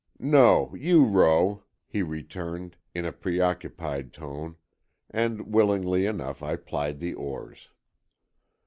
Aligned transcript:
"No, 0.17 0.73
you 0.73 1.05
row," 1.05 1.61
he 1.85 2.01
returned, 2.01 2.75
in 2.95 3.05
a 3.05 3.11
preoccupied 3.11 4.13
tone, 4.13 4.55
and 5.11 5.53
willingly 5.53 6.07
enough 6.07 6.41
I 6.41 6.55
plied 6.55 6.99
the 6.99 7.13
oars. 7.13 7.69